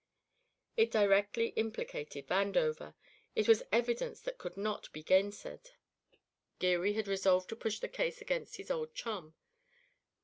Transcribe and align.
It 0.77 0.89
directly 0.89 1.49
implicated 1.49 2.27
Vandover 2.27 2.95
it 3.35 3.47
was 3.47 3.61
evidence 3.71 4.19
that 4.21 4.39
could 4.39 4.57
not 4.57 4.91
be 4.91 5.03
gainsaid. 5.03 5.73
Geary 6.57 6.93
had 6.93 7.07
resolved 7.07 7.49
to 7.49 7.55
push 7.55 7.77
the 7.79 7.87
case 7.87 8.19
against 8.19 8.57
his 8.57 8.71
old 8.71 8.95
chum. 8.95 9.35